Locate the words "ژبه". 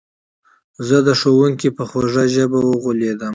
2.35-2.59